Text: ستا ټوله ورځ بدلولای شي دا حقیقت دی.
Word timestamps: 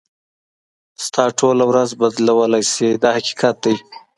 ستا 1.05 1.23
ټوله 1.39 1.63
ورځ 1.71 1.89
بدلولای 1.99 2.63
شي 2.73 2.89
دا 3.03 3.09
حقیقت 3.17 3.55
دی. 3.63 3.75